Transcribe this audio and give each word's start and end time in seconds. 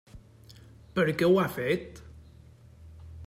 Per 0.95 1.05
què 1.19 1.29
ho 1.29 1.37
ha 1.41 1.45
fet? 1.57 2.01